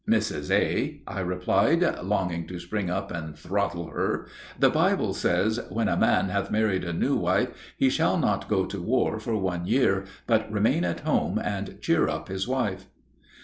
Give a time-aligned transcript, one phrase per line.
[0.09, 0.49] "Mrs.
[0.49, 4.25] A.," I replied, longing to spring up and throttle her,
[4.57, 8.65] "the Bible says, 'When a man hath married a new wife, he shall not go
[8.65, 12.87] to war for one year, but remain at home and cheer up his wife.'"